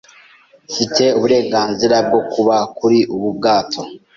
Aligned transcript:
Mfite 0.71 1.03
uburenganzira 1.17 1.95
bwo 2.07 2.21
kuba 2.31 2.55
kuri 2.77 2.99
ubu 3.13 3.27
bwato. 3.37 3.81